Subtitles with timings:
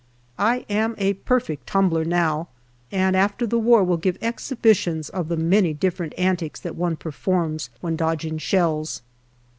[0.39, 2.47] I am a perfect tumbler now,
[2.91, 7.69] and after the war will give exhibitions of the many different antics that one performs
[7.81, 9.03] when dodging shells.